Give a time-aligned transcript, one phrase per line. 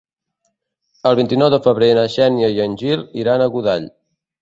[1.09, 3.91] El vint-i-nou de febrer na Xènia i en Gil iran a Godall.